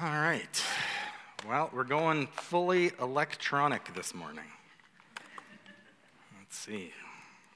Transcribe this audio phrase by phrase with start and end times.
[0.00, 0.60] All right.
[1.48, 4.44] Well, we're going fully electronic this morning.
[6.36, 6.92] Let's see.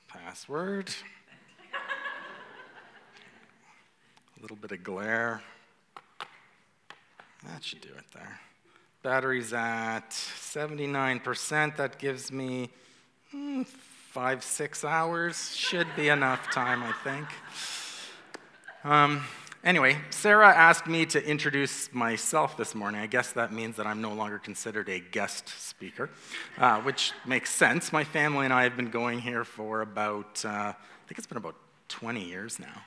[0.06, 0.88] Password.
[4.38, 5.42] A little bit of glare.
[7.44, 8.38] That should do it there.
[9.02, 11.76] Battery's at 79%.
[11.76, 12.70] That gives me
[13.32, 15.56] hmm, five, six hours.
[15.56, 17.26] Should be enough time, I think.
[18.84, 19.24] Um,
[19.64, 23.00] Anyway, Sarah asked me to introduce myself this morning.
[23.00, 26.10] I guess that means that I'm no longer considered a guest speaker,
[26.58, 27.92] uh, which makes sense.
[27.92, 30.74] My family and I have been going here for about, uh, I
[31.08, 31.56] think it's been about
[31.88, 32.84] 20 years now.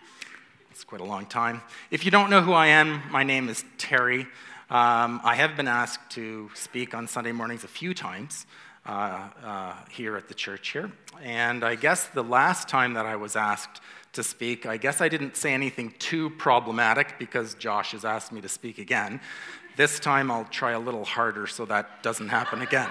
[0.70, 1.62] It's quite a long time.
[1.92, 4.22] If you don't know who I am, my name is Terry.
[4.70, 8.46] Um, I have been asked to speak on Sunday mornings a few times.
[8.84, 10.92] Uh, uh, here at the church here.
[11.22, 13.80] And I guess the last time that I was asked
[14.14, 18.42] to speak, I guess I didn't say anything too problematic because Josh has asked me
[18.42, 19.22] to speak again.
[19.78, 22.90] This time I'll try a little harder so that doesn't happen again.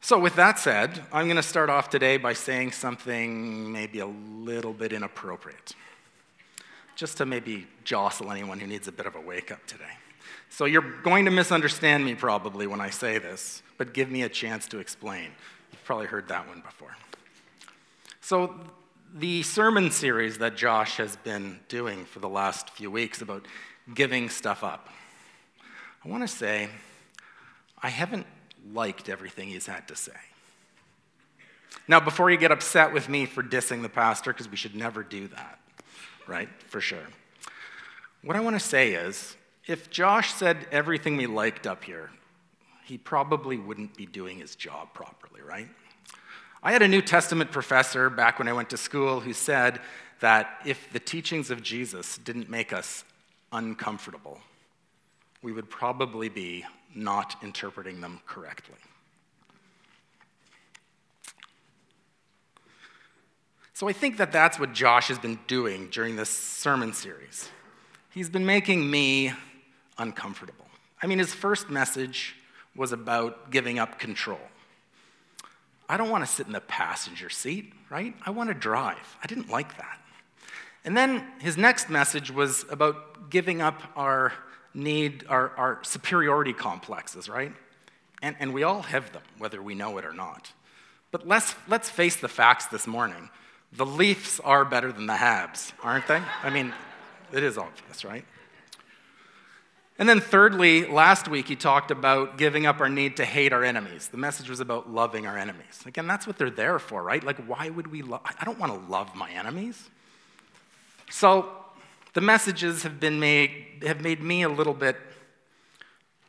[0.00, 4.06] So, with that said, I'm going to start off today by saying something maybe a
[4.06, 5.72] little bit inappropriate,
[6.94, 9.84] just to maybe jostle anyone who needs a bit of a wake up today.
[10.50, 14.28] So you're going to misunderstand me probably when I say this, but give me a
[14.28, 15.30] chance to explain.
[15.84, 16.96] Probably heard that one before.
[18.20, 18.54] So,
[19.14, 23.46] the sermon series that Josh has been doing for the last few weeks about
[23.94, 24.88] giving stuff up,
[26.04, 26.68] I want to say
[27.82, 28.26] I haven't
[28.72, 30.12] liked everything he's had to say.
[31.86, 35.02] Now, before you get upset with me for dissing the pastor, because we should never
[35.02, 35.58] do that,
[36.26, 36.48] right?
[36.68, 37.06] For sure.
[38.22, 42.10] What I want to say is if Josh said everything we liked up here,
[42.84, 45.68] he probably wouldn't be doing his job properly, right?
[46.62, 49.80] I had a New Testament professor back when I went to school who said
[50.20, 53.04] that if the teachings of Jesus didn't make us
[53.52, 54.40] uncomfortable,
[55.42, 58.76] we would probably be not interpreting them correctly.
[63.72, 67.48] So I think that that's what Josh has been doing during this sermon series.
[68.10, 69.32] He's been making me
[69.98, 70.66] uncomfortable.
[71.02, 72.36] I mean, his first message
[72.76, 74.40] was about giving up control.
[75.88, 78.14] I don't want to sit in the passenger seat, right?
[78.24, 79.16] I want to drive.
[79.22, 79.98] I didn't like that.
[80.84, 84.32] And then his next message was about giving up our
[84.74, 87.52] need, our, our superiority complexes, right?
[88.22, 90.52] And, and we all have them, whether we know it or not.
[91.10, 93.30] But let's, let's face the facts this morning.
[93.72, 96.20] The Leafs are better than the Habs, aren't they?
[96.42, 96.72] I mean,
[97.32, 98.24] it is obvious, right?
[99.96, 103.62] And then, thirdly, last week he talked about giving up our need to hate our
[103.62, 104.08] enemies.
[104.08, 105.82] The message was about loving our enemies.
[105.86, 107.22] Again, that's what they're there for, right?
[107.22, 108.20] Like, why would we love?
[108.24, 109.88] I don't want to love my enemies.
[111.10, 111.48] So,
[112.14, 114.96] the messages have been made, have made me a little bit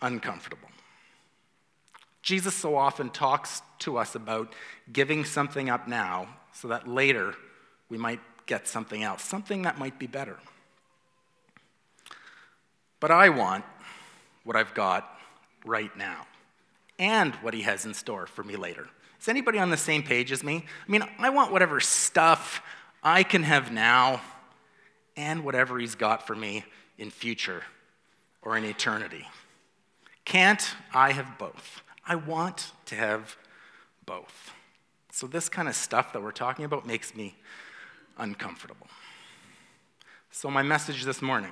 [0.02, 0.70] uncomfortable.
[2.22, 4.54] Jesus so often talks to us about
[4.92, 7.36] giving something up now so that later
[7.90, 10.38] we might get something else, something that might be better.
[13.06, 13.64] But I want
[14.46, 15.08] what I've got
[15.64, 16.26] right now
[16.98, 18.88] and what he has in store for me later.
[19.22, 20.66] Is anybody on the same page as me?
[20.88, 22.64] I mean, I want whatever stuff
[23.04, 24.22] I can have now
[25.16, 26.66] and whatever he's got for me
[26.98, 27.62] in future
[28.42, 29.28] or in eternity.
[30.26, 31.84] Can't I have both?
[32.08, 33.38] I want to have
[34.08, 34.52] both.
[35.12, 37.36] So, this kind of stuff that we're talking about makes me
[38.18, 38.88] uncomfortable.
[40.32, 41.52] So, my message this morning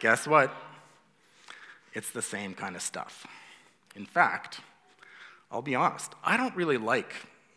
[0.00, 0.52] Guess what?
[1.92, 3.26] It's the same kind of stuff.
[3.94, 4.60] In fact,
[5.50, 7.12] I'll be honest, I don't really like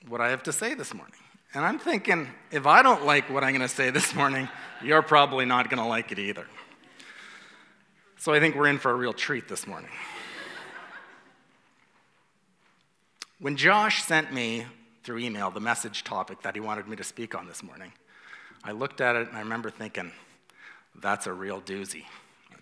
[0.07, 1.15] what I have to say this morning.
[1.53, 4.49] And I'm thinking, if I don't like what I'm going to say this morning,
[4.83, 6.47] you're probably not going to like it either.
[8.17, 9.91] So I think we're in for a real treat this morning.
[13.39, 14.65] When Josh sent me
[15.03, 17.91] through email the message topic that he wanted me to speak on this morning,
[18.63, 20.11] I looked at it and I remember thinking,
[20.95, 22.05] that's a real doozy.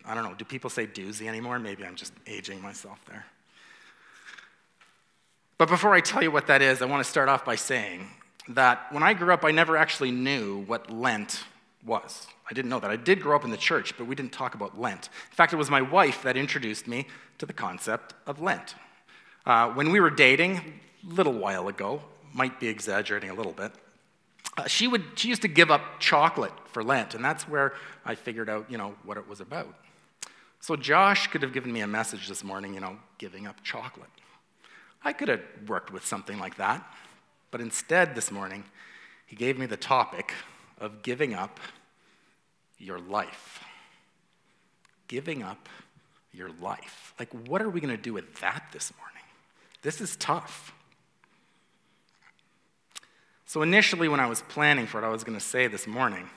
[0.06, 1.59] I don't know, do people say doozy anymore?
[1.59, 3.25] Maybe I'm just aging myself there.
[5.57, 8.07] But before I tell you what that is, I want to start off by saying
[8.50, 11.44] that when I grew up, I never actually knew what Lent
[11.86, 12.27] was.
[12.50, 12.92] I didn't know that.
[12.92, 15.09] I did grow up in the church, but we didn't talk about Lent.
[15.30, 17.07] In fact, it was my wife that introduced me
[17.38, 18.75] to the concept of Lent.
[19.45, 22.01] Uh, when we were dating, a little while ago,
[22.33, 23.71] might be exaggerating a little bit,
[24.57, 27.74] uh, she, would, she used to give up chocolate for Lent, and that's where
[28.06, 29.74] I figured out, you know, what it was about.
[30.59, 34.09] So Josh could have given me a message this morning, you know, giving up chocolate.
[35.03, 36.86] I could have worked with something like that.
[37.50, 38.63] But instead, this morning,
[39.25, 40.33] he gave me the topic
[40.80, 41.59] of giving up
[42.77, 43.63] your life.
[45.07, 45.68] Giving up
[46.33, 47.13] your life.
[47.19, 49.24] Like, what are we going to do with that this morning?
[49.81, 50.74] This is tough.
[53.51, 56.30] So, initially, when I was planning for what I was going to say this morning,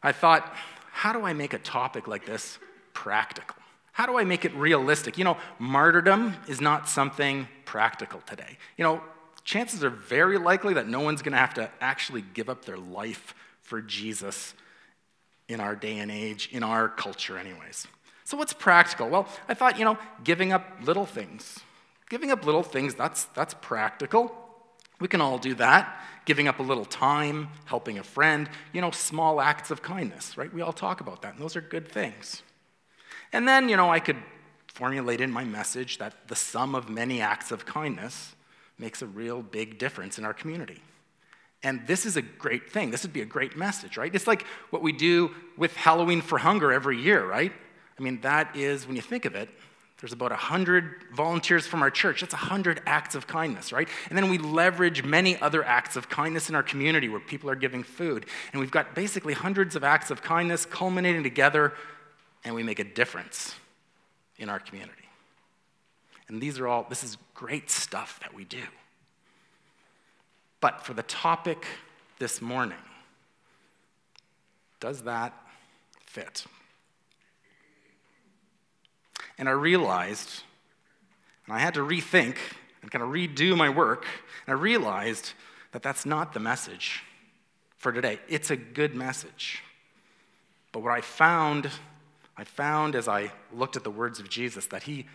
[0.00, 0.54] I thought,
[0.92, 2.60] how do I make a topic like this
[2.92, 3.56] practical?
[3.90, 5.18] How do I make it realistic?
[5.18, 8.58] You know, martyrdom is not something practical today.
[8.76, 9.02] You know,
[9.42, 12.78] chances are very likely that no one's going to have to actually give up their
[12.78, 14.54] life for Jesus
[15.48, 17.88] in our day and age, in our culture, anyways.
[18.22, 19.08] So, what's practical?
[19.08, 21.58] Well, I thought, you know, giving up little things.
[22.08, 24.32] Giving up little things, that's, that's practical.
[25.00, 25.92] We can all do that.
[26.26, 30.52] Giving up a little time, helping a friend, you know, small acts of kindness, right?
[30.52, 32.42] We all talk about that, and those are good things.
[33.32, 34.18] And then, you know, I could
[34.66, 38.34] formulate in my message that the sum of many acts of kindness
[38.78, 40.82] makes a real big difference in our community.
[41.62, 42.90] And this is a great thing.
[42.90, 44.14] This would be a great message, right?
[44.14, 47.52] It's like what we do with Halloween for Hunger every year, right?
[47.98, 49.48] I mean, that is, when you think of it,
[50.00, 52.20] there's about 100 volunteers from our church.
[52.20, 53.88] That's 100 acts of kindness, right?
[54.10, 57.54] And then we leverage many other acts of kindness in our community where people are
[57.54, 58.26] giving food.
[58.52, 61.72] And we've got basically hundreds of acts of kindness culminating together,
[62.44, 63.54] and we make a difference
[64.36, 64.92] in our community.
[66.28, 68.62] And these are all, this is great stuff that we do.
[70.60, 71.64] But for the topic
[72.18, 72.76] this morning,
[74.80, 75.32] does that
[76.04, 76.44] fit?
[79.38, 80.42] And I realized,
[81.46, 82.36] and I had to rethink
[82.82, 84.06] and kind of redo my work,
[84.46, 85.32] and I realized
[85.72, 87.02] that that's not the message
[87.76, 88.18] for today.
[88.28, 89.62] It's a good message.
[90.72, 91.70] But what I found,
[92.36, 95.06] I found as I looked at the words of Jesus that he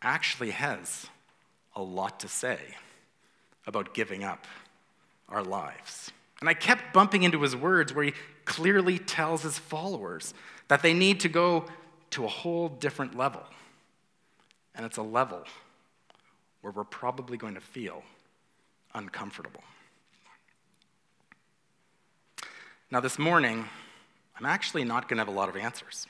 [0.00, 1.06] actually has
[1.74, 2.58] a lot to say
[3.66, 4.46] about giving up
[5.28, 6.10] our lives.
[6.40, 8.14] And I kept bumping into his words where he
[8.44, 10.34] clearly tells his followers
[10.68, 11.66] that they need to go
[12.10, 13.42] to a whole different level.
[14.74, 15.44] And it's a level
[16.62, 18.02] where we're probably going to feel
[18.94, 19.62] uncomfortable.
[22.90, 23.64] Now, this morning,
[24.38, 26.06] I'm actually not going to have a lot of answers.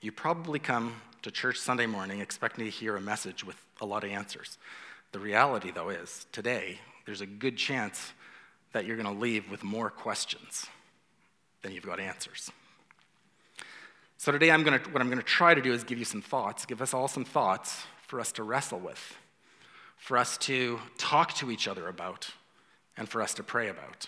[0.00, 4.04] You probably come to church Sunday morning expecting to hear a message with a lot
[4.04, 4.58] of answers.
[5.12, 8.12] The reality, though, is today, there's a good chance
[8.72, 10.66] that you're going to leave with more questions
[11.62, 12.50] than you've got answers.
[14.16, 16.22] So today, I'm gonna, what I'm going to try to do is give you some
[16.22, 19.16] thoughts, give us all some thoughts for us to wrestle with,
[19.96, 22.28] for us to talk to each other about,
[22.98, 24.06] and for us to pray about.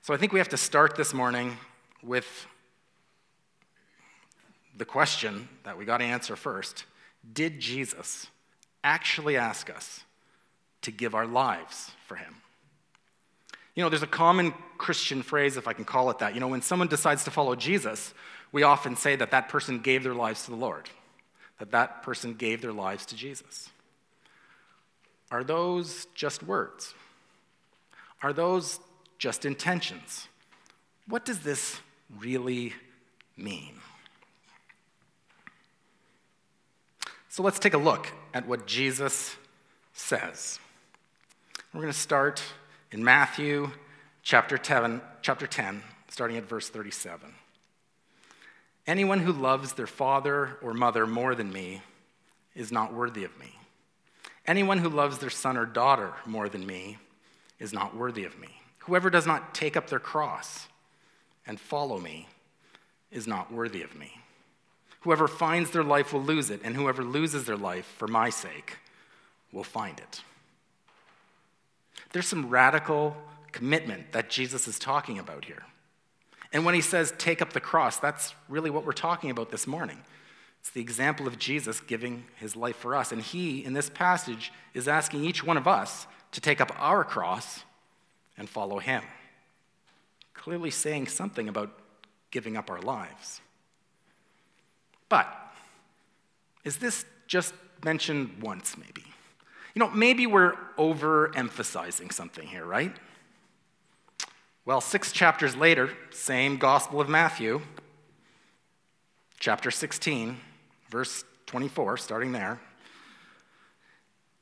[0.00, 1.58] So I think we have to start this morning
[2.02, 2.46] with
[4.78, 6.86] the question that we got to answer first
[7.34, 8.28] Did Jesus
[8.82, 10.04] actually ask us
[10.80, 12.34] to give our lives for him?
[13.74, 16.32] You know, there's a common Christian phrase, if I can call it that.
[16.32, 18.14] You know, when someone decides to follow Jesus,
[18.52, 20.88] we often say that that person gave their lives to the Lord
[21.60, 23.68] that that person gave their lives to Jesus?
[25.30, 26.94] Are those just words?
[28.22, 28.80] Are those
[29.18, 30.26] just intentions?
[31.06, 31.78] What does this
[32.18, 32.72] really
[33.36, 33.74] mean?
[37.28, 39.36] So let's take a look at what Jesus
[39.92, 40.58] says.
[41.72, 42.42] We're going to start
[42.90, 43.70] in Matthew
[44.22, 47.32] chapter 10, chapter 10, starting at verse 37.
[48.86, 51.82] Anyone who loves their father or mother more than me
[52.54, 53.54] is not worthy of me.
[54.46, 56.98] Anyone who loves their son or daughter more than me
[57.58, 58.48] is not worthy of me.
[58.80, 60.66] Whoever does not take up their cross
[61.46, 62.26] and follow me
[63.10, 64.12] is not worthy of me.
[65.00, 68.76] Whoever finds their life will lose it, and whoever loses their life for my sake
[69.52, 70.22] will find it.
[72.12, 73.16] There's some radical
[73.52, 75.62] commitment that Jesus is talking about here.
[76.52, 79.66] And when he says, take up the cross, that's really what we're talking about this
[79.66, 79.98] morning.
[80.60, 83.12] It's the example of Jesus giving his life for us.
[83.12, 87.04] And he, in this passage, is asking each one of us to take up our
[87.04, 87.64] cross
[88.36, 89.02] and follow him.
[90.34, 91.70] Clearly saying something about
[92.30, 93.40] giving up our lives.
[95.08, 95.26] But
[96.64, 97.54] is this just
[97.84, 99.04] mentioned once, maybe?
[99.74, 102.94] You know, maybe we're overemphasizing something here, right?
[104.66, 107.62] Well, six chapters later, same Gospel of Matthew,
[109.38, 110.38] chapter 16,
[110.90, 112.60] verse 24, starting there.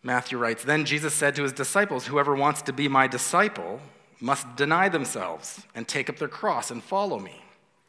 [0.03, 3.81] Matthew writes Then Jesus said to his disciples, Whoever wants to be my disciple
[4.21, 7.41] must deny themselves and take up their cross and follow me.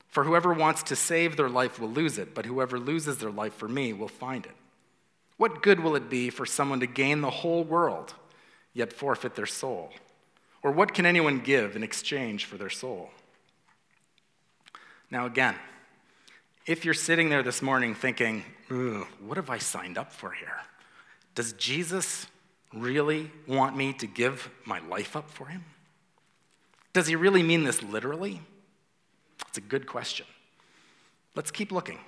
[0.07, 3.55] For whoever wants to save their life will lose it, but whoever loses their life
[3.55, 4.55] for me will find it.
[5.37, 8.13] What good will it be for someone to gain the whole world,
[8.73, 9.91] yet forfeit their soul?
[10.61, 13.11] Or what can anyone give in exchange for their soul?
[15.09, 15.55] Now, again,
[16.65, 18.43] if you're sitting there this morning thinking,
[19.25, 20.57] what have I signed up for here?
[21.33, 22.27] Does Jesus
[22.73, 25.63] really want me to give my life up for him?
[26.93, 28.41] Does he really mean this literally?
[29.47, 30.27] It's a good question.
[31.35, 31.99] Let's keep looking.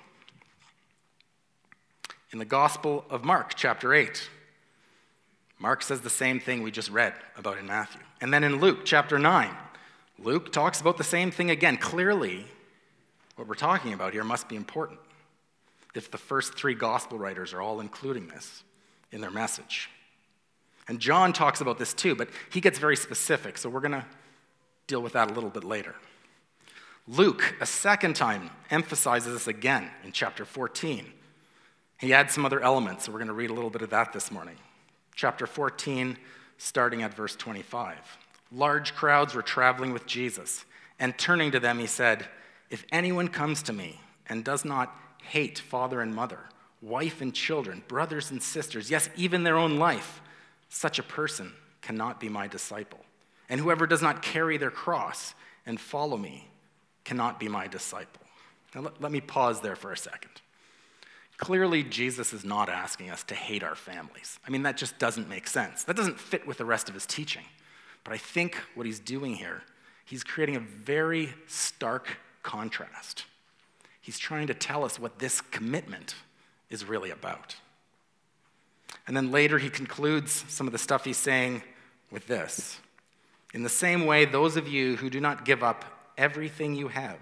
[2.32, 4.28] In the Gospel of Mark, chapter 8,
[5.62, 8.00] Mark says the same thing we just read about in Matthew.
[8.20, 9.48] And then in Luke, chapter 9,
[10.18, 11.76] Luke talks about the same thing again.
[11.76, 12.44] Clearly,
[13.36, 14.98] what we're talking about here must be important
[15.94, 18.64] if the first three gospel writers are all including this
[19.12, 19.88] in their message.
[20.88, 24.04] And John talks about this too, but he gets very specific, so we're going to
[24.88, 25.94] deal with that a little bit later.
[27.06, 31.06] Luke, a second time, emphasizes this again in chapter 14.
[32.00, 34.12] He adds some other elements, so we're going to read a little bit of that
[34.12, 34.56] this morning.
[35.14, 36.16] Chapter 14,
[36.58, 37.96] starting at verse 25.
[38.50, 40.64] Large crowds were traveling with Jesus,
[40.98, 42.26] and turning to them, he said,
[42.70, 46.40] If anyone comes to me and does not hate father and mother,
[46.80, 50.20] wife and children, brothers and sisters, yes, even their own life,
[50.68, 53.00] such a person cannot be my disciple.
[53.48, 55.34] And whoever does not carry their cross
[55.66, 56.48] and follow me
[57.04, 58.22] cannot be my disciple.
[58.74, 60.30] Now, let, let me pause there for a second.
[61.42, 64.38] Clearly, Jesus is not asking us to hate our families.
[64.46, 65.82] I mean, that just doesn't make sense.
[65.82, 67.42] That doesn't fit with the rest of his teaching.
[68.04, 69.64] But I think what he's doing here,
[70.04, 73.24] he's creating a very stark contrast.
[74.00, 76.14] He's trying to tell us what this commitment
[76.70, 77.56] is really about.
[79.08, 81.64] And then later, he concludes some of the stuff he's saying
[82.12, 82.78] with this
[83.52, 85.84] In the same way, those of you who do not give up
[86.16, 87.18] everything you have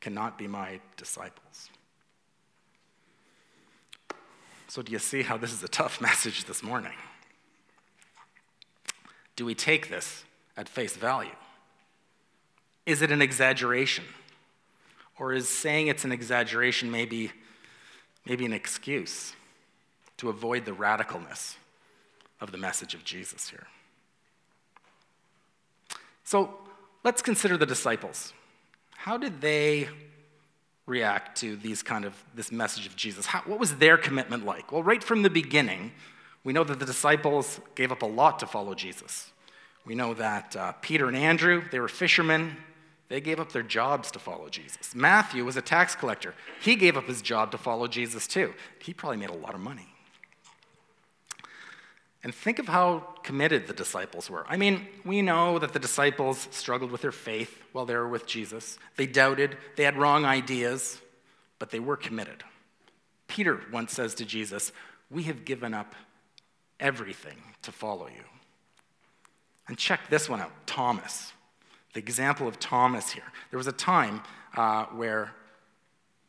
[0.00, 1.69] cannot be my disciples.
[4.70, 6.92] So, do you see how this is a tough message this morning?
[9.34, 10.22] Do we take this
[10.56, 11.34] at face value?
[12.86, 14.04] Is it an exaggeration?
[15.18, 17.32] Or is saying it's an exaggeration maybe,
[18.24, 19.32] maybe an excuse
[20.18, 21.56] to avoid the radicalness
[22.40, 23.66] of the message of Jesus here?
[26.22, 26.54] So
[27.02, 28.32] let's consider the disciples.
[28.98, 29.88] How did they
[30.90, 33.26] react to these kind of this message of Jesus?
[33.26, 34.72] How, what was their commitment like?
[34.72, 35.92] Well, right from the beginning,
[36.44, 39.32] we know that the disciples gave up a lot to follow Jesus.
[39.86, 42.56] We know that uh, Peter and Andrew, they were fishermen.
[43.08, 44.94] They gave up their jobs to follow Jesus.
[44.94, 46.34] Matthew was a tax collector.
[46.60, 48.54] He gave up his job to follow Jesus too.
[48.80, 49.89] He probably made a lot of money.
[52.22, 54.44] And think of how committed the disciples were.
[54.46, 58.26] I mean, we know that the disciples struggled with their faith while they were with
[58.26, 58.78] Jesus.
[58.96, 61.00] They doubted, they had wrong ideas,
[61.58, 62.44] but they were committed.
[63.26, 64.72] Peter once says to Jesus,
[65.10, 65.94] We have given up
[66.78, 68.24] everything to follow you.
[69.66, 71.32] And check this one out Thomas,
[71.94, 73.32] the example of Thomas here.
[73.50, 74.22] There was a time
[74.56, 75.32] uh, where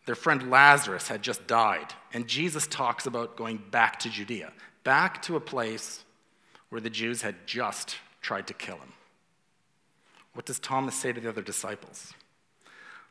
[0.05, 5.21] their friend Lazarus had just died, and Jesus talks about going back to Judea back
[5.23, 6.03] to a place
[6.69, 8.93] where the Jews had just tried to kill him.
[10.33, 12.13] What does Thomas say to the other disciples?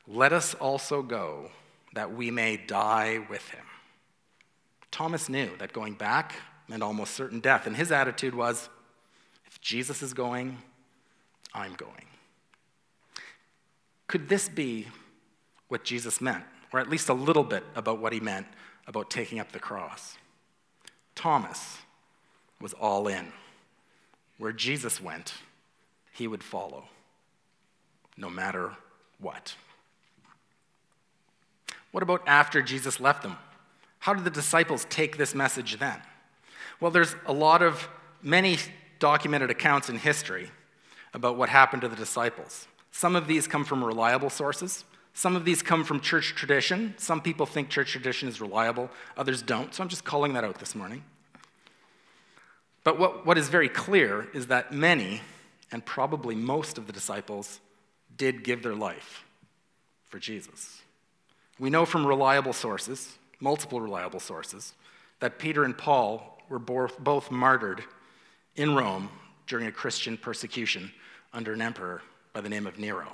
[0.06, 1.50] Let us also go
[1.94, 3.64] that we may die with him.
[4.90, 6.34] Thomas knew that going back
[6.68, 8.68] meant almost certain death, and his attitude was
[9.46, 10.58] if Jesus is going,
[11.52, 12.06] I'm going.
[14.06, 14.88] Could this be
[15.68, 18.46] what Jesus meant, or at least a little bit about what he meant
[18.86, 20.16] about taking up the cross?
[21.14, 21.78] Thomas
[22.60, 23.32] was all in.
[24.38, 25.34] Where Jesus went,
[26.12, 26.84] he would follow,
[28.16, 28.72] no matter
[29.18, 29.54] what.
[31.92, 33.36] What about after Jesus left them?
[34.00, 36.00] How did the disciples take this message then?
[36.80, 37.88] Well, there's a lot of
[38.22, 38.56] many
[38.98, 40.50] documented accounts in history
[41.12, 42.66] about what happened to the disciples.
[42.92, 44.84] Some of these come from reliable sources.
[45.12, 46.94] Some of these come from church tradition.
[46.96, 49.74] Some people think church tradition is reliable, others don't.
[49.74, 51.04] So I'm just calling that out this morning.
[52.84, 55.20] But what, what is very clear is that many,
[55.70, 57.60] and probably most of the disciples,
[58.16, 59.24] did give their life
[60.08, 60.80] for Jesus.
[61.58, 64.72] We know from reliable sources, multiple reliable sources,
[65.20, 67.84] that Peter and Paul were both martyred
[68.56, 69.10] in Rome
[69.46, 70.90] during a Christian persecution
[71.32, 72.02] under an emperor
[72.32, 73.08] by the name of Nero.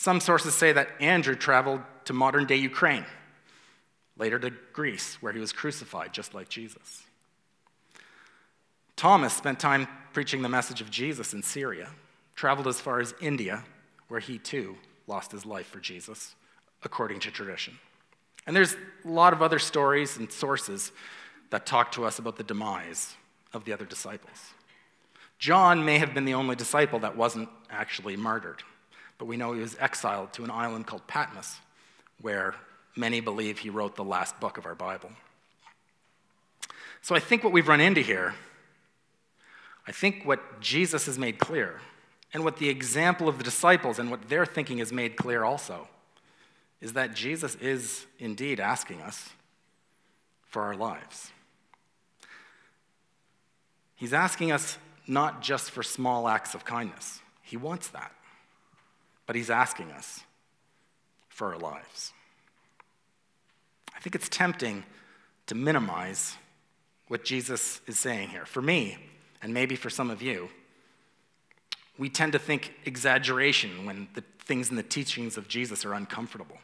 [0.00, 3.04] Some sources say that Andrew traveled to modern day Ukraine,
[4.16, 7.02] later to Greece, where he was crucified just like Jesus.
[8.96, 11.90] Thomas spent time preaching the message of Jesus in Syria,
[12.34, 13.62] traveled as far as India,
[14.08, 16.34] where he too lost his life for Jesus,
[16.82, 17.78] according to tradition.
[18.46, 20.92] And there's a lot of other stories and sources
[21.50, 23.16] that talk to us about the demise
[23.52, 24.54] of the other disciples.
[25.38, 28.62] John may have been the only disciple that wasn't actually martyred.
[29.20, 31.58] But we know he was exiled to an island called Patmos,
[32.22, 32.54] where
[32.96, 35.10] many believe he wrote the last book of our Bible.
[37.02, 38.34] So I think what we've run into here,
[39.86, 41.82] I think what Jesus has made clear,
[42.32, 45.86] and what the example of the disciples and what their thinking has made clear also,
[46.80, 49.28] is that Jesus is indeed asking us
[50.46, 51.30] for our lives.
[53.96, 58.12] He's asking us not just for small acts of kindness, He wants that,
[59.30, 60.24] but He's asking us
[61.28, 62.12] for our lives.
[63.96, 64.82] I think it's tempting
[65.46, 66.34] to minimize
[67.06, 68.44] what Jesus is saying here.
[68.44, 68.98] For me,
[69.40, 70.48] and maybe for some of you,
[71.96, 76.58] we tend to think exaggeration when the things in the teachings of Jesus are uncomfortable.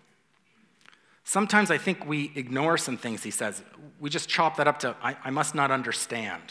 [1.22, 3.62] Sometimes I think we ignore some things he says.
[4.00, 6.42] We just chop that up to, I, I must not understand.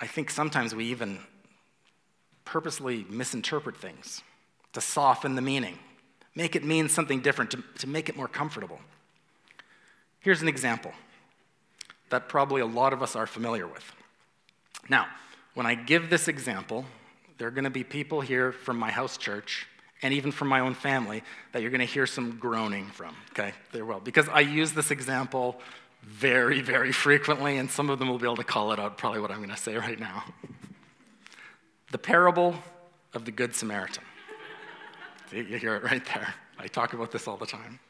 [0.00, 1.18] I think sometimes we even
[2.44, 4.22] purposely misinterpret things
[4.76, 5.78] to soften the meaning,
[6.34, 8.78] make it mean something different, to, to make it more comfortable.
[10.20, 10.92] Here's an example
[12.10, 13.90] that probably a lot of us are familiar with.
[14.90, 15.06] Now,
[15.54, 16.84] when I give this example,
[17.38, 19.66] there are going to be people here from my house church
[20.02, 23.54] and even from my own family that you're going to hear some groaning from, okay?
[23.72, 24.00] There will.
[24.00, 25.58] Because I use this example
[26.02, 29.20] very, very frequently, and some of them will be able to call it out, probably
[29.20, 30.22] what I'm going to say right now.
[31.92, 32.56] The parable
[33.14, 34.04] of the Good Samaritan.
[35.32, 36.34] You hear it right there.
[36.58, 37.80] I talk about this all the time.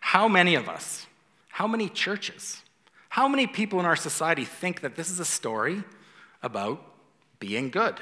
[0.00, 1.06] How many of us,
[1.48, 2.62] how many churches,
[3.08, 5.82] how many people in our society think that this is a story
[6.42, 6.82] about
[7.38, 7.96] being good,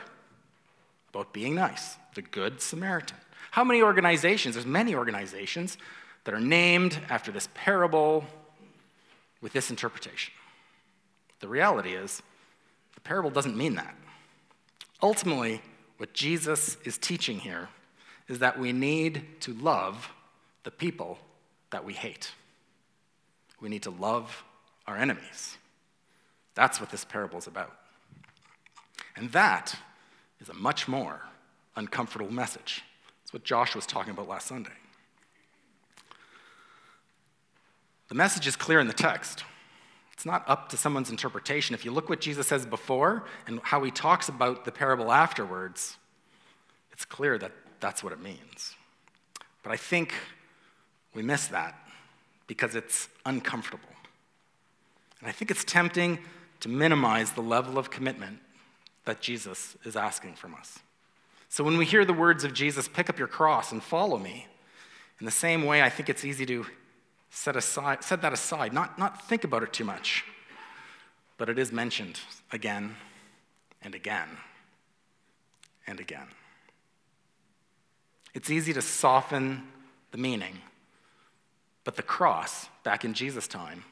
[1.12, 3.16] about being nice, the Good Samaritan?
[3.50, 5.76] How many organizations, there's many organizations
[6.24, 8.24] that are named after this parable
[9.40, 10.32] with this interpretation.
[11.40, 12.22] The reality is,
[12.94, 13.94] the parable doesn't mean that.
[15.02, 15.62] Ultimately,
[15.96, 17.68] what Jesus is teaching here
[18.30, 20.10] is that we need to love
[20.62, 21.18] the people
[21.70, 22.32] that we hate.
[23.60, 24.44] We need to love
[24.86, 25.56] our enemies.
[26.54, 27.76] That's what this parable is about.
[29.16, 29.76] And that
[30.40, 31.22] is a much more
[31.76, 32.82] uncomfortable message.
[33.22, 34.70] It's what Josh was talking about last Sunday.
[38.08, 39.44] The message is clear in the text.
[40.12, 41.74] It's not up to someone's interpretation.
[41.74, 45.96] If you look what Jesus says before and how he talks about the parable afterwards,
[46.92, 48.74] it's clear that that's what it means.
[49.62, 50.14] But I think
[51.14, 51.74] we miss that
[52.46, 53.88] because it's uncomfortable.
[55.20, 56.18] And I think it's tempting
[56.60, 58.38] to minimize the level of commitment
[59.04, 60.78] that Jesus is asking from us.
[61.48, 64.46] So when we hear the words of Jesus, pick up your cross and follow me,
[65.18, 66.64] in the same way, I think it's easy to
[67.30, 70.24] set, aside, set that aside, not, not think about it too much.
[71.36, 72.20] But it is mentioned
[72.52, 72.96] again
[73.82, 74.28] and again
[75.86, 76.28] and again.
[78.34, 79.62] It's easy to soften
[80.12, 80.58] the meaning,
[81.84, 83.84] but the cross, back in Jesus' time,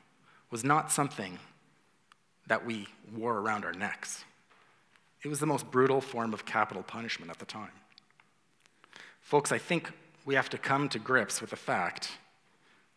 [0.51, 1.38] was not something
[2.46, 4.24] that we wore around our necks.
[5.22, 7.70] It was the most brutal form of capital punishment at the time.
[9.20, 9.90] Folks, I think
[10.24, 12.11] we have to come to grips with the fact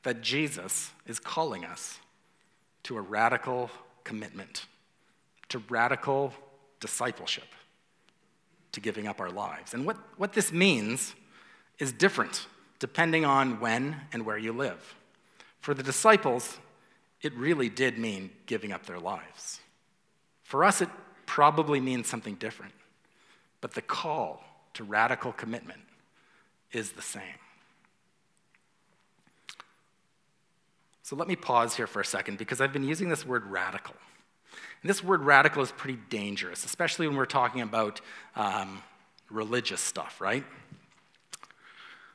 [0.04, 2.00] that Jesus is calling us
[2.84, 3.70] to a radical
[4.04, 4.66] commitment,
[5.50, 6.34] to radical
[6.80, 7.48] discipleship,
[8.72, 9.74] to giving up our lives.
[9.74, 11.16] And what, what this means
[11.80, 12.48] is different
[12.80, 14.96] depending on when and where you live.
[15.60, 16.58] For the disciples,
[17.22, 19.60] it really did mean giving up their lives.
[20.44, 20.90] For us, it
[21.28, 22.74] probably means something different,
[23.62, 25.82] but the call to radical commitment
[26.72, 27.22] is the same.
[31.04, 33.96] So let me pause here for a second because I've been using this word radical.
[34.82, 38.02] And this word radical is pretty dangerous, especially when we're talking about
[38.36, 38.82] um,
[39.30, 40.44] religious stuff, right?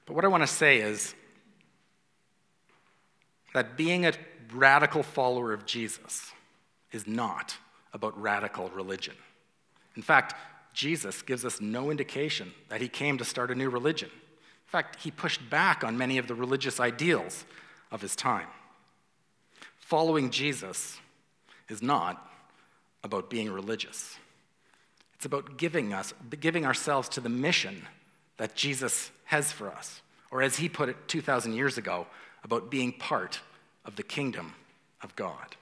[0.07, 1.15] But what I want to say is
[3.53, 4.13] that being a
[4.53, 6.33] radical follower of Jesus
[6.93, 7.57] is not
[7.93, 9.15] about radical religion.
[9.97, 10.35] In fact,
[10.73, 14.11] Jesus gives us no indication that he came to start a new religion.
[14.13, 17.45] In fact, he pushed back on many of the religious ideals
[17.91, 18.49] of his time.
[19.79, 20.99] Following Jesus
[21.69, 22.31] is not
[23.03, 24.17] about being religious.
[25.15, 27.87] It's about giving us giving ourselves to the mission
[28.37, 30.03] that Jesus has for us.
[30.31, 32.07] Or as he put it 2000 years ago,
[32.45, 33.41] about being part
[33.85, 34.55] of the kingdom
[35.03, 35.57] of God.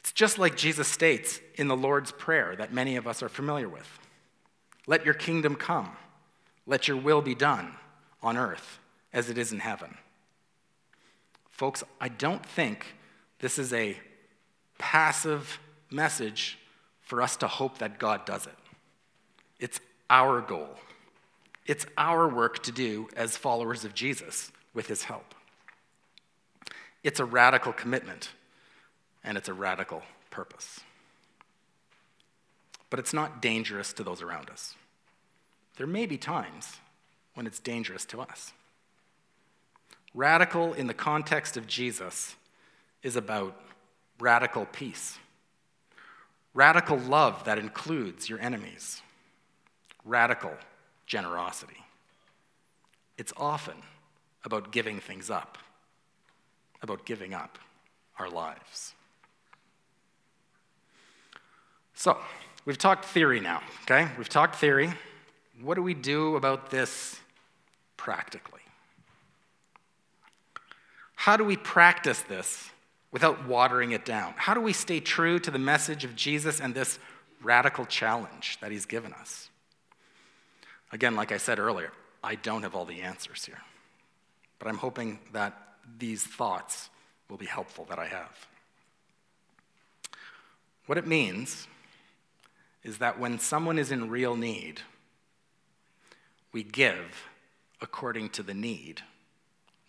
[0.00, 3.68] It's just like Jesus states in the Lord's Prayer that many of us are familiar
[3.68, 3.98] with
[4.86, 5.96] Let your kingdom come,
[6.66, 7.72] let your will be done
[8.22, 8.78] on earth
[9.14, 9.96] as it is in heaven.
[11.50, 12.84] Folks, I don't think
[13.38, 13.96] this is a
[14.76, 15.58] passive
[15.90, 16.58] message
[17.00, 18.56] for us to hope that God does it.
[19.58, 20.70] It's our goal.
[21.66, 25.34] It's our work to do as followers of Jesus with his help.
[27.02, 28.30] It's a radical commitment,
[29.22, 30.80] and it's a radical purpose.
[32.90, 34.74] But it's not dangerous to those around us.
[35.76, 36.76] There may be times
[37.34, 38.52] when it's dangerous to us.
[40.14, 42.36] Radical in the context of Jesus
[43.02, 43.60] is about
[44.20, 45.18] radical peace,
[46.54, 49.02] radical love that includes your enemies,
[50.04, 50.52] radical
[51.06, 51.76] generosity.
[53.16, 53.76] It's often
[54.44, 55.58] about giving things up,
[56.82, 57.58] about giving up
[58.18, 58.94] our lives.
[61.94, 62.18] So,
[62.64, 64.08] we've talked theory now, okay?
[64.18, 64.92] We've talked theory.
[65.62, 67.20] What do we do about this
[67.96, 68.60] practically?
[71.14, 72.70] How do we practice this
[73.12, 74.34] without watering it down?
[74.36, 76.98] How do we stay true to the message of Jesus and this
[77.42, 79.48] radical challenge that he's given us?
[80.94, 81.90] Again, like I said earlier,
[82.22, 83.60] I don't have all the answers here,
[84.60, 85.60] but I'm hoping that
[85.98, 86.88] these thoughts
[87.28, 88.46] will be helpful that I have.
[90.86, 91.66] What it means
[92.84, 94.82] is that when someone is in real need,
[96.52, 97.26] we give
[97.80, 99.02] according to the need,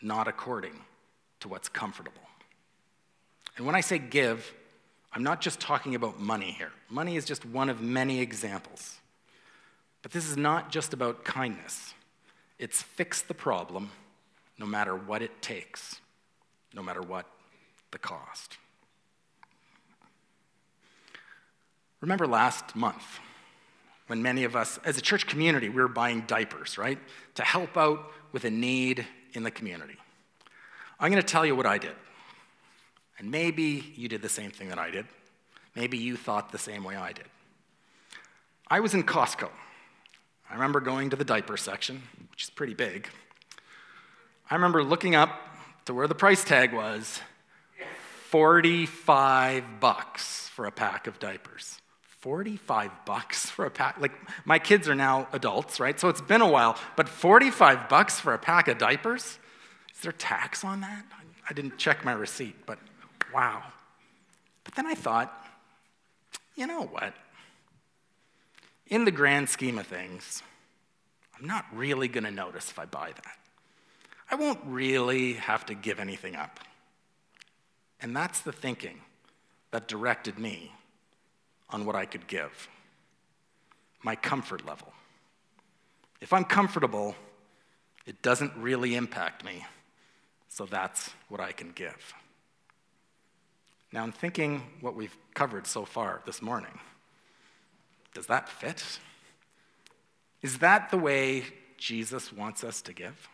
[0.01, 0.81] not according
[1.41, 2.23] to what's comfortable.
[3.57, 4.55] And when I say give,
[5.13, 6.71] I'm not just talking about money here.
[6.89, 8.97] Money is just one of many examples.
[10.05, 11.95] But this is not just about kindness,
[12.59, 13.89] it's fix the problem
[14.59, 15.99] no matter what it takes,
[16.75, 17.25] no matter what
[17.89, 18.59] the cost.
[22.01, 23.17] Remember last month
[24.05, 26.99] when many of us, as a church community, we were buying diapers, right?
[27.33, 29.97] To help out with a need in the community.
[30.99, 31.95] I'm going to tell you what I did.
[33.17, 35.07] And maybe you did the same thing that I did.
[35.75, 37.25] Maybe you thought the same way I did.
[38.67, 39.49] I was in Costco.
[40.49, 43.10] I remember going to the diaper section, which is pretty big.
[44.49, 45.39] I remember looking up
[45.86, 47.21] to where the price tag was
[48.29, 51.79] 45 bucks for a pack of diapers.
[52.19, 53.99] 45 bucks for a pack.
[53.99, 54.12] Like,
[54.45, 55.99] my kids are now adults, right?
[55.99, 59.38] So it's been a while, but 45 bucks for a pack of diapers?
[59.93, 61.05] Is there tax on that?
[61.47, 62.79] I didn't check my receipt, but
[63.34, 63.62] wow.
[64.63, 65.31] But then I thought,
[66.55, 67.13] you know what?
[68.88, 70.43] In the grand scheme of things,
[71.39, 73.38] I'm not really going to notice if I buy that.
[74.30, 76.60] I won't really have to give anything up.
[78.02, 79.02] And that's the thinking
[79.71, 80.71] that directed me
[81.69, 82.69] on what I could give
[84.04, 84.93] my comfort level.
[86.21, 87.15] If I'm comfortable,
[88.06, 89.65] it doesn't really impact me,
[90.48, 92.13] so that's what I can give.
[93.91, 96.80] Now, in thinking what we've covered so far this morning,
[98.15, 98.99] does that fit?
[100.41, 101.43] Is that the way
[101.78, 103.28] Jesus wants us to give?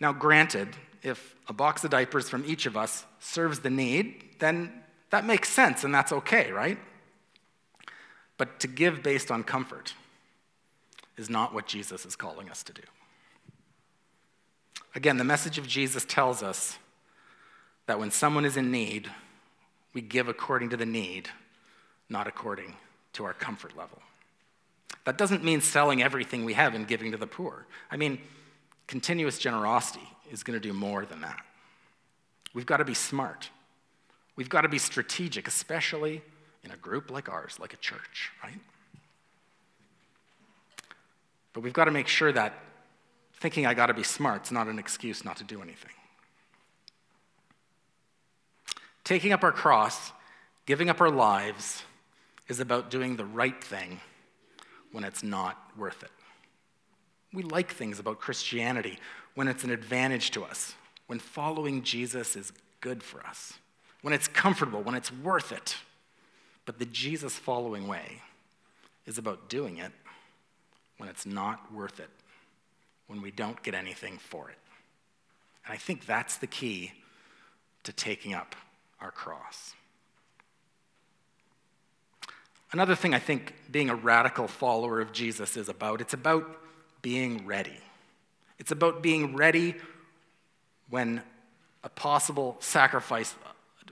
[0.00, 4.72] Now, granted, if a box of diapers from each of us serves the need, then
[5.10, 6.78] that makes sense and that's okay, right?
[8.36, 9.94] But to give based on comfort
[11.16, 12.82] is not what Jesus is calling us to do.
[14.96, 16.76] Again, the message of Jesus tells us
[17.86, 19.08] that when someone is in need,
[19.92, 21.28] we give according to the need,
[22.08, 22.74] not according
[23.14, 23.98] to our comfort level.
[25.04, 27.66] That doesn't mean selling everything we have and giving to the poor.
[27.90, 28.18] I mean,
[28.86, 31.40] continuous generosity is going to do more than that.
[32.54, 33.50] We've got to be smart.
[34.36, 36.22] We've got to be strategic, especially
[36.62, 38.58] in a group like ours, like a church, right?
[41.52, 42.54] But we've got to make sure that
[43.34, 45.92] thinking I got to be smart is not an excuse not to do anything.
[49.04, 50.12] Taking up our cross,
[50.64, 51.82] giving up our lives,
[52.48, 54.00] is about doing the right thing
[54.92, 56.10] when it's not worth it.
[57.32, 58.98] We like things about Christianity
[59.34, 60.74] when it's an advantage to us,
[61.06, 63.54] when following Jesus is good for us,
[64.02, 65.76] when it's comfortable, when it's worth it.
[66.66, 68.22] But the Jesus following way
[69.06, 69.92] is about doing it
[70.98, 72.10] when it's not worth it,
[73.06, 74.58] when we don't get anything for it.
[75.66, 76.92] And I think that's the key
[77.82, 78.54] to taking up
[79.00, 79.74] our cross.
[82.74, 86.44] Another thing I think being a radical follower of Jesus is about, it's about
[87.02, 87.78] being ready.
[88.58, 89.76] It's about being ready
[90.90, 91.22] when
[91.84, 93.36] a possible sacrifice,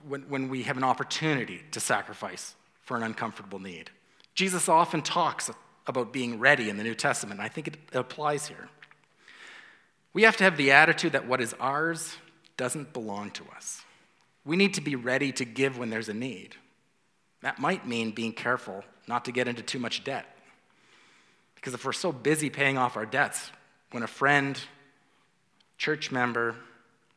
[0.08, 3.92] when, when we have an opportunity to sacrifice for an uncomfortable need.
[4.34, 5.48] Jesus often talks
[5.86, 7.38] about being ready in the New Testament.
[7.38, 8.68] And I think it applies here.
[10.12, 12.16] We have to have the attitude that what is ours
[12.56, 13.82] doesn't belong to us.
[14.44, 16.56] We need to be ready to give when there's a need.
[17.42, 20.26] That might mean being careful not to get into too much debt.
[21.54, 23.50] Because if we're so busy paying off our debts,
[23.90, 24.58] when a friend,
[25.76, 26.56] church member,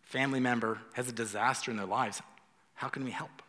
[0.04, 2.22] family member has a disaster in their lives,
[2.76, 3.42] how can we help?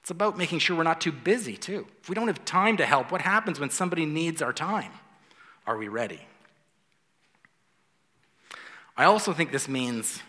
[0.00, 1.86] It's about making sure we're not too busy, too.
[2.02, 4.92] If we don't have time to help, what happens when somebody needs our time?
[5.66, 6.20] Are we ready?
[8.96, 10.22] I also think this means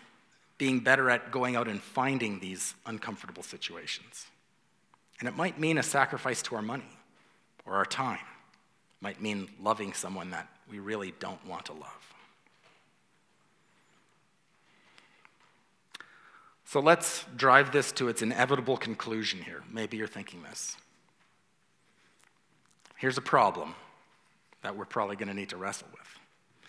[0.58, 4.26] being better at going out and finding these uncomfortable situations.
[5.18, 6.88] And it might mean a sacrifice to our money
[7.64, 8.18] or our time.
[8.18, 12.14] It might mean loving someone that we really don't want to love.
[16.64, 19.62] So let's drive this to its inevitable conclusion here.
[19.70, 20.76] Maybe you're thinking this.
[22.96, 23.74] Here's a problem
[24.62, 26.08] that we're probably going to need to wrestle with.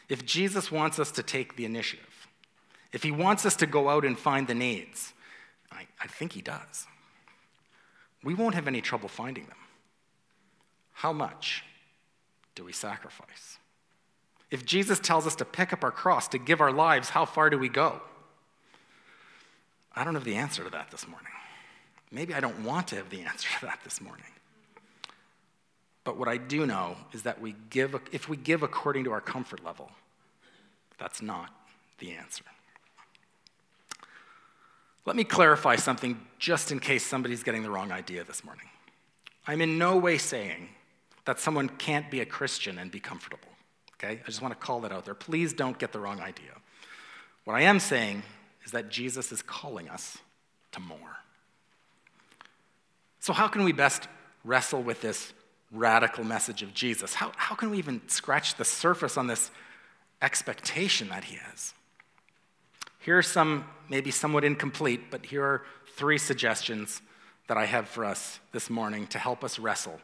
[0.08, 2.28] If Jesus wants us to take the initiative,
[2.94, 5.14] if he wants us to go out and find the needs,
[5.72, 6.86] I, I think he does,
[8.28, 9.56] we won't have any trouble finding them.
[10.92, 11.64] How much
[12.56, 13.58] do we sacrifice?
[14.52, 17.50] If Jesus tells us to pick up our cross, to give our lives, how far
[17.50, 18.02] do we go?
[19.96, 21.32] I don't have the answer to that this morning.
[22.12, 24.26] Maybe I don't want to have the answer to that this morning.
[26.04, 29.22] But what I do know is that we give, if we give according to our
[29.22, 29.90] comfort level,
[30.98, 31.50] that's not
[32.00, 32.44] the answer.
[35.08, 38.66] Let me clarify something just in case somebody's getting the wrong idea this morning.
[39.48, 40.68] I'm in no way saying
[41.24, 43.48] that someone can't be a Christian and be comfortable.
[43.94, 44.20] Okay?
[44.22, 45.14] I just want to call that out there.
[45.14, 46.52] Please don't get the wrong idea.
[47.46, 48.22] What I am saying
[48.66, 50.18] is that Jesus is calling us
[50.74, 51.20] to more.
[53.22, 54.10] So, how can we best
[54.44, 55.32] wrestle with this
[55.72, 57.14] radical message of Jesus?
[57.14, 59.52] How, how can we even scratch the surface on this
[60.22, 61.74] expectation that he has?
[63.08, 65.64] Here are some, maybe somewhat incomplete, but here are
[65.96, 67.02] three suggestions
[67.48, 70.02] that I have for us this morning to help us wrestle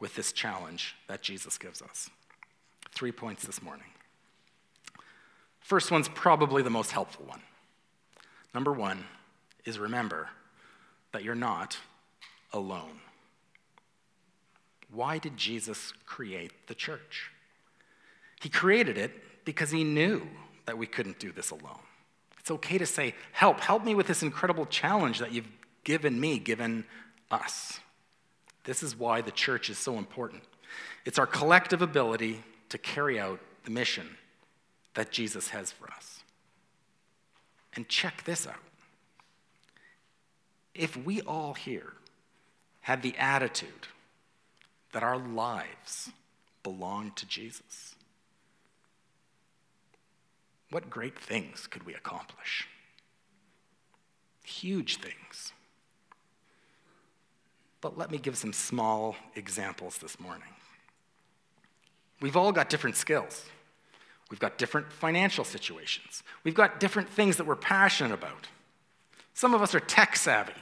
[0.00, 2.08] with this challenge that Jesus gives us.
[2.92, 3.88] Three points this morning.
[5.60, 7.42] First one's probably the most helpful one.
[8.54, 9.04] Number one
[9.66, 10.30] is remember
[11.12, 11.76] that you're not
[12.54, 13.02] alone.
[14.90, 17.32] Why did Jesus create the church?
[18.40, 19.12] He created it
[19.44, 20.26] because he knew
[20.64, 21.85] that we couldn't do this alone.
[22.46, 25.48] It's okay to say, Help, help me with this incredible challenge that you've
[25.82, 26.84] given me, given
[27.28, 27.80] us.
[28.62, 30.44] This is why the church is so important.
[31.04, 34.16] It's our collective ability to carry out the mission
[34.94, 36.22] that Jesus has for us.
[37.74, 38.54] And check this out.
[40.72, 41.94] If we all here
[42.82, 43.88] had the attitude
[44.92, 46.12] that our lives
[46.62, 47.96] belong to Jesus,
[50.70, 52.68] what great things could we accomplish?
[54.44, 55.52] Huge things.
[57.80, 60.48] But let me give some small examples this morning.
[62.20, 63.44] We've all got different skills.
[64.30, 66.22] We've got different financial situations.
[66.42, 68.48] We've got different things that we're passionate about.
[69.34, 70.54] Some of us are tech savvy.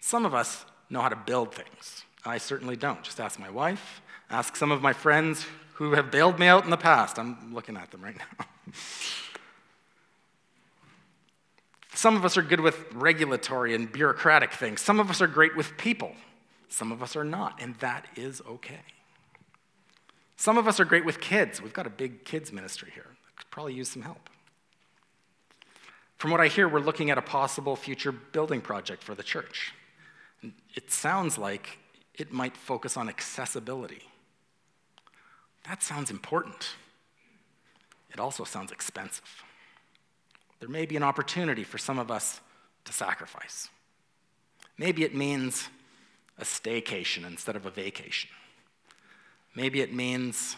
[0.00, 2.04] Some of us know how to build things.
[2.24, 3.02] I certainly don't.
[3.02, 6.70] Just ask my wife, ask some of my friends who have bailed me out in
[6.70, 7.18] the past.
[7.18, 8.46] I'm looking at them right now.
[11.94, 14.80] Some of us are good with regulatory and bureaucratic things.
[14.80, 16.12] Some of us are great with people.
[16.68, 18.80] Some of us are not, and that is okay.
[20.36, 21.62] Some of us are great with kids.
[21.62, 23.06] We've got a big kids ministry here.
[23.36, 24.28] Could probably use some help.
[26.18, 29.72] From what I hear, we're looking at a possible future building project for the church.
[30.74, 31.78] It sounds like
[32.14, 34.02] it might focus on accessibility.
[35.68, 36.70] That sounds important.
[38.12, 39.43] It also sounds expensive.
[40.64, 42.40] There may be an opportunity for some of us
[42.86, 43.68] to sacrifice.
[44.78, 45.68] Maybe it means
[46.38, 48.30] a staycation instead of a vacation.
[49.54, 50.56] Maybe it means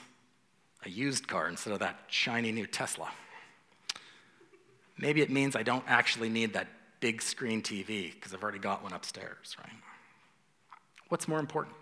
[0.85, 3.11] a used car instead of that shiny new Tesla.
[4.97, 6.69] Maybe it means I don't actually need that
[7.01, 9.75] big screen TV because I've already got one upstairs, right?
[11.09, 11.75] What's more important?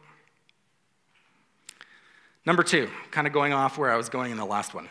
[2.46, 4.88] Number two, kind of going off where I was going in the last one.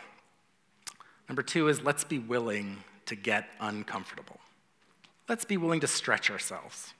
[1.28, 4.38] Number two is let's be willing to get uncomfortable.
[5.28, 6.94] Let's be willing to stretch ourselves.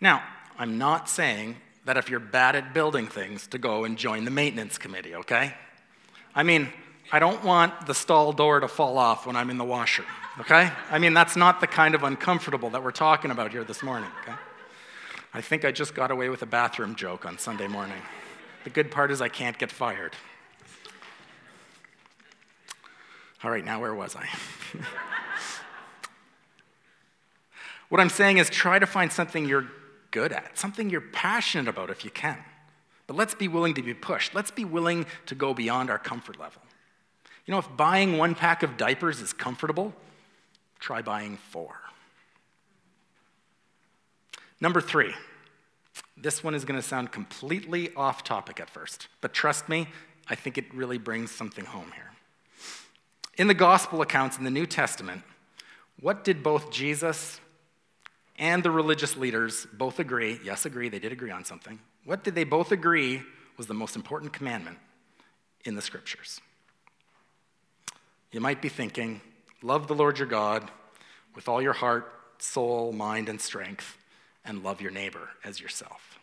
[0.00, 0.22] Now,
[0.58, 4.30] I'm not saying that if you're bad at building things, to go and join the
[4.30, 5.54] maintenance committee, okay?
[6.34, 6.68] I mean,
[7.12, 10.04] I don't want the stall door to fall off when I'm in the washer,
[10.40, 10.70] okay?
[10.90, 14.10] I mean, that's not the kind of uncomfortable that we're talking about here this morning,
[14.22, 14.36] okay?
[15.32, 18.02] I think I just got away with a bathroom joke on Sunday morning.
[18.64, 20.16] The good part is I can't get fired.
[23.46, 24.28] All right, now where was I?
[27.88, 29.68] what I'm saying is try to find something you're
[30.10, 32.38] good at, something you're passionate about if you can.
[33.06, 34.34] But let's be willing to be pushed.
[34.34, 36.60] Let's be willing to go beyond our comfort level.
[37.44, 39.94] You know, if buying one pack of diapers is comfortable,
[40.80, 41.76] try buying four.
[44.60, 45.14] Number three,
[46.16, 49.86] this one is going to sound completely off topic at first, but trust me,
[50.26, 52.10] I think it really brings something home here.
[53.36, 55.22] In the gospel accounts in the New Testament,
[56.00, 57.40] what did both Jesus
[58.38, 60.40] and the religious leaders both agree?
[60.42, 61.78] Yes, agree, they did agree on something.
[62.04, 63.22] What did they both agree
[63.56, 64.78] was the most important commandment
[65.64, 66.40] in the scriptures?
[68.32, 69.20] You might be thinking,
[69.62, 70.70] love the Lord your God
[71.34, 73.98] with all your heart, soul, mind, and strength,
[74.44, 76.18] and love your neighbor as yourself.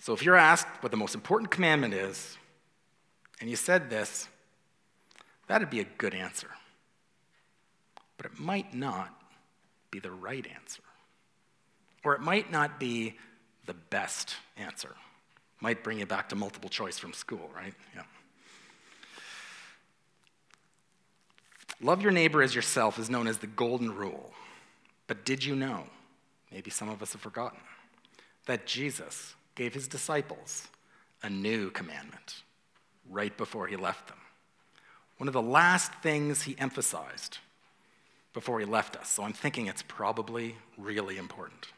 [0.00, 2.36] So if you're asked what the most important commandment is,
[3.40, 4.28] and you said this,
[5.46, 6.48] that'd be a good answer.
[8.16, 9.12] But it might not
[9.90, 10.82] be the right answer.
[12.04, 13.16] Or it might not be
[13.66, 14.94] the best answer.
[15.60, 17.74] Might bring you back to multiple choice from school, right?
[17.94, 18.02] Yeah.
[21.80, 24.32] Love your neighbor as yourself is known as the golden rule.
[25.06, 25.84] But did you know,
[26.52, 27.60] maybe some of us have forgotten,
[28.46, 30.68] that Jesus gave his disciples
[31.22, 32.42] a new commandment
[33.10, 34.18] right before he left them?
[35.18, 37.38] One of the last things he emphasized
[38.32, 41.68] before he left us, so I'm thinking it's probably really important.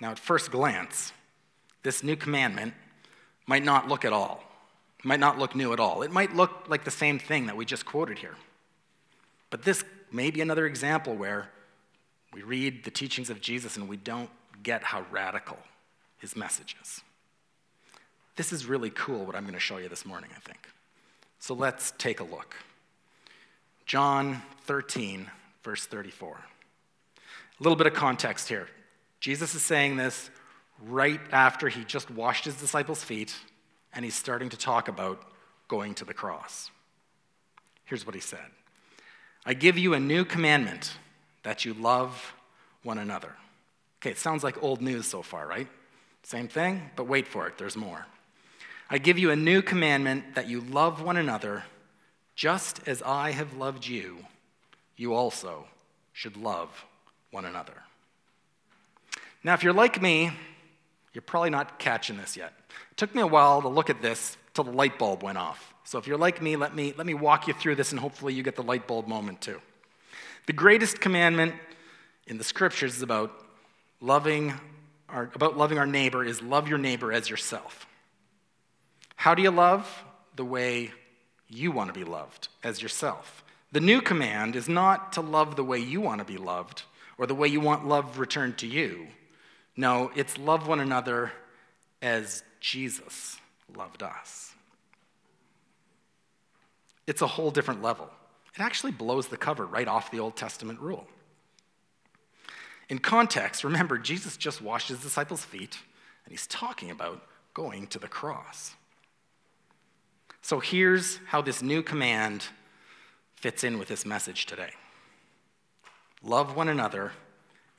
[0.00, 1.12] Now, at first glance,
[1.82, 2.74] this new commandment
[3.46, 4.42] might not look at all,
[5.02, 6.02] might not look new at all.
[6.02, 8.36] It might look like the same thing that we just quoted here.
[9.50, 11.50] But this may be another example where
[12.32, 14.30] we read the teachings of Jesus and we don't
[14.62, 15.58] get how radical
[16.18, 17.02] his message is.
[18.36, 20.68] This is really cool what I'm going to show you this morning, I think.
[21.38, 22.56] So let's take a look.
[23.86, 25.30] John 13,
[25.62, 26.36] verse 34.
[26.36, 28.68] A little bit of context here.
[29.20, 30.30] Jesus is saying this
[30.82, 33.34] right after he just washed his disciples' feet
[33.92, 35.22] and he's starting to talk about
[35.68, 36.70] going to the cross.
[37.84, 38.46] Here's what he said
[39.46, 40.96] I give you a new commandment
[41.42, 42.34] that you love
[42.82, 43.32] one another.
[44.00, 45.68] Okay, it sounds like old news so far, right?
[46.22, 48.06] Same thing, but wait for it, there's more.
[48.90, 51.64] I give you a new commandment that you love one another
[52.34, 54.18] just as I have loved you,
[54.96, 55.66] you also
[56.12, 56.84] should love
[57.30, 57.74] one another.
[59.42, 60.30] Now, if you're like me,
[61.12, 62.52] you're probably not catching this yet.
[62.90, 65.74] It took me a while to look at this till the light bulb went off.
[65.84, 68.34] So if you're like me, let me, let me walk you through this and hopefully
[68.34, 69.60] you get the light bulb moment too.
[70.46, 71.54] The greatest commandment
[72.26, 73.32] in the scriptures is about
[74.00, 74.54] loving
[75.08, 77.86] our, about loving our neighbor is love your neighbor as yourself.
[79.16, 80.04] How do you love?
[80.36, 80.92] The way
[81.48, 83.44] you want to be loved as yourself.
[83.72, 86.82] The new command is not to love the way you want to be loved
[87.18, 89.08] or the way you want love returned to you.
[89.76, 91.32] No, it's love one another
[92.02, 93.38] as Jesus
[93.74, 94.52] loved us.
[97.06, 98.08] It's a whole different level.
[98.54, 101.06] It actually blows the cover right off the Old Testament rule.
[102.88, 105.78] In context, remember, Jesus just washed his disciples' feet,
[106.24, 107.22] and he's talking about
[107.52, 108.74] going to the cross.
[110.44, 112.44] So here's how this new command
[113.34, 114.72] fits in with this message today
[116.22, 117.12] Love one another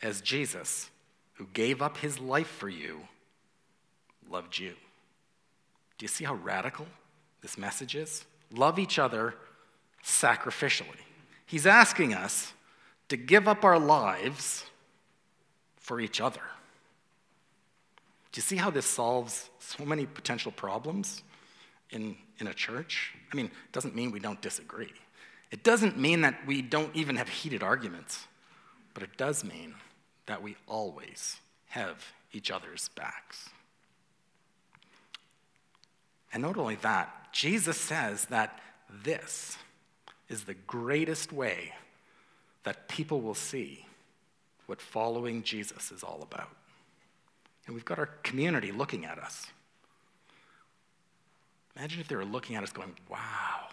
[0.02, 0.90] as Jesus,
[1.34, 3.02] who gave up his life for you,
[4.32, 4.74] loved you.
[6.00, 6.88] Do you see how radical
[7.44, 8.26] this message is?
[8.52, 9.36] Love each other
[10.04, 11.06] sacrificially.
[11.46, 12.52] He's asking us
[13.10, 14.66] to give up our lives
[15.78, 16.42] for each other.
[18.32, 21.22] Do you see how this solves so many potential problems
[21.96, 23.14] in, in a church?
[23.32, 24.94] I mean, it doesn't mean we don't disagree.
[25.52, 28.28] It doesn't mean that we don't even have heated arguments,
[28.94, 29.76] but it does mean
[30.26, 31.38] that we always
[31.70, 32.04] have
[32.34, 33.50] each other's backs.
[36.34, 38.60] And not only that, Jesus says that
[39.04, 39.58] this
[40.28, 41.74] is the greatest way
[42.64, 43.86] that people will see
[44.66, 46.50] what following Jesus is all about.
[47.66, 49.48] And we've got our community looking at us.
[51.76, 53.68] Imagine if they were looking at us going, wow,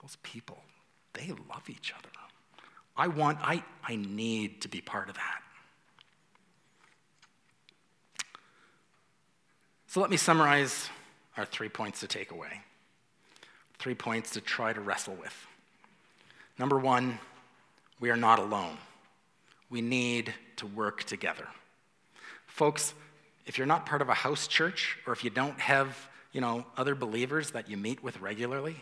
[0.00, 0.58] those people,
[1.12, 2.08] they love each other.
[2.96, 5.42] I want, I, I need to be part of that.
[9.86, 10.88] So let me summarize
[11.36, 12.60] our three points to take away.
[13.78, 15.34] Three points to try to wrestle with.
[16.58, 17.18] Number one,
[18.00, 18.76] we are not alone.
[19.70, 21.46] We need to work together.
[22.46, 22.94] Folks,
[23.46, 26.64] if you're not part of a house church or if you don't have you know,
[26.76, 28.76] other believers that you meet with regularly,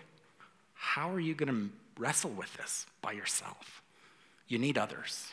[0.74, 3.82] how are you going to wrestle with this by yourself?
[4.48, 5.32] You need others.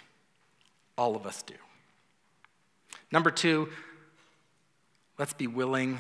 [0.98, 1.54] All of us do.
[3.12, 3.70] Number two,
[5.18, 6.00] let's be willing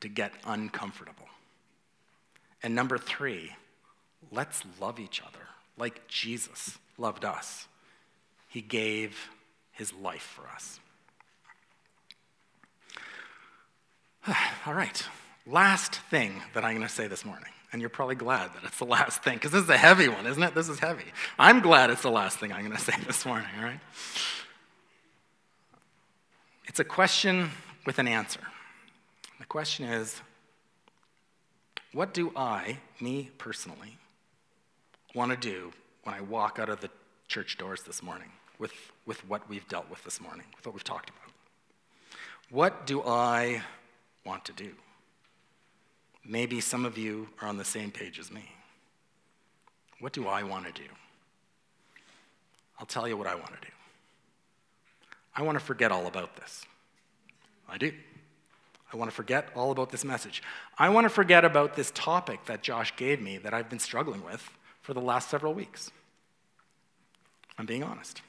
[0.00, 1.26] to get uncomfortable.
[2.62, 3.54] And number three,
[4.30, 5.46] let's love each other
[5.76, 7.66] like Jesus loved us.
[8.48, 9.30] He gave
[9.72, 10.80] his life for us.
[14.66, 15.02] All right,
[15.50, 17.50] last thing that I'm going to say this morning.
[17.72, 20.26] And you're probably glad that it's the last thing, because this is a heavy one,
[20.26, 20.54] isn't it?
[20.54, 21.04] This is heavy.
[21.38, 23.80] I'm glad it's the last thing I'm going to say this morning, all right?
[26.66, 27.50] It's a question
[27.86, 28.40] with an answer.
[29.38, 30.20] The question is
[31.92, 33.98] what do I, me personally,
[35.14, 35.72] want to do
[36.04, 36.90] when I walk out of the
[37.26, 38.28] church doors this morning
[38.58, 38.72] with,
[39.06, 41.32] with what we've dealt with this morning, with what we've talked about?
[42.50, 43.62] What do I
[44.24, 44.72] want to do?
[46.24, 48.44] Maybe some of you are on the same page as me.
[50.00, 50.88] What do I want to do?
[52.78, 53.72] I'll tell you what I want to do.
[55.36, 56.64] I want to forget all about this.
[57.68, 57.92] I do.
[58.92, 60.42] I want to forget all about this message.
[60.76, 64.24] I want to forget about this topic that Josh gave me that I've been struggling
[64.24, 64.50] with
[64.82, 65.90] for the last several weeks.
[67.58, 68.22] I'm being honest.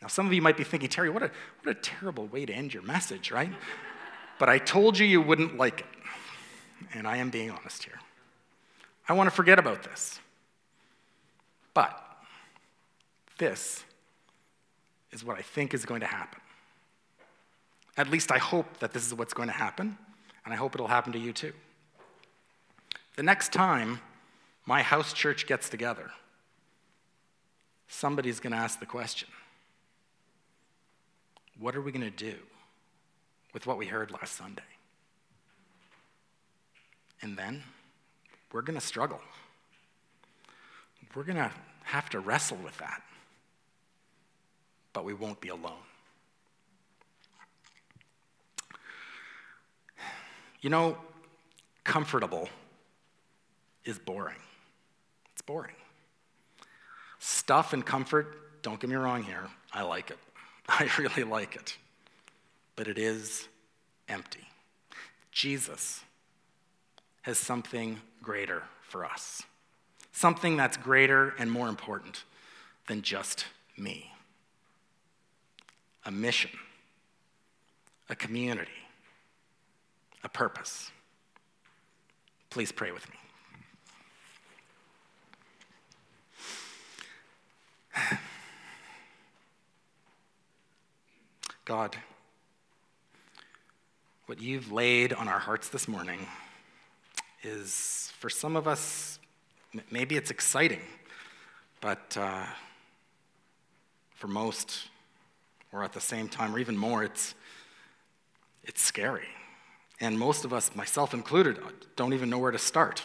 [0.00, 1.30] Now, some of you might be thinking, Terry, what a,
[1.62, 3.50] what a terrible way to end your message, right?
[4.38, 5.86] but I told you you wouldn't like it.
[6.94, 7.98] And I am being honest here.
[9.08, 10.20] I want to forget about this.
[11.74, 12.00] But
[13.38, 13.84] this
[15.12, 16.40] is what I think is going to happen.
[17.96, 19.96] At least I hope that this is what's going to happen,
[20.44, 21.52] and I hope it'll happen to you too.
[23.16, 24.00] The next time
[24.66, 26.10] my house church gets together,
[27.88, 29.28] somebody's going to ask the question
[31.58, 32.36] what are we going to do
[33.54, 34.62] with what we heard last Sunday?
[37.22, 37.62] And then
[38.52, 39.20] we're going to struggle.
[41.14, 41.50] We're going to
[41.84, 43.02] have to wrestle with that.
[44.92, 45.72] But we won't be alone.
[50.60, 50.96] You know,
[51.84, 52.48] comfortable
[53.84, 54.36] is boring.
[55.32, 55.74] It's boring.
[57.18, 60.18] Stuff and comfort, don't get me wrong here, I like it.
[60.68, 61.76] I really like it.
[62.74, 63.46] But it is
[64.08, 64.48] empty.
[65.30, 66.02] Jesus
[67.26, 69.42] has something greater for us,
[70.12, 72.22] something that's greater and more important
[72.86, 73.46] than just
[73.76, 74.12] me
[76.04, 76.52] a mission,
[78.08, 78.70] a community,
[80.22, 80.92] a purpose.
[82.48, 83.16] Please pray with me.
[91.64, 91.96] God,
[94.26, 96.20] what you've laid on our hearts this morning
[97.42, 99.18] is, for some of us,
[99.90, 100.80] maybe it's exciting,
[101.80, 102.46] but uh,
[104.14, 104.88] for most,
[105.72, 107.34] or at the same time, or even more, it's,
[108.64, 109.28] it's scary.
[110.00, 111.58] And most of us, myself included,
[111.96, 113.02] don't even know where to start.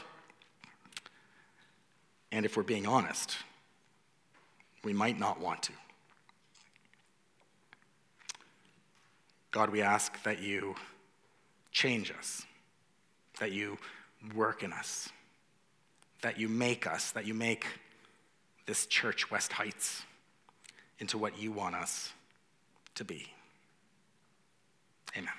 [2.31, 3.37] And if we're being honest,
[4.83, 5.73] we might not want to.
[9.51, 10.75] God, we ask that you
[11.71, 12.45] change us,
[13.39, 13.77] that you
[14.35, 15.09] work in us,
[16.21, 17.65] that you make us, that you make
[18.65, 20.03] this church, West Heights,
[20.99, 22.13] into what you want us
[22.95, 23.27] to be.
[25.17, 25.33] Amen.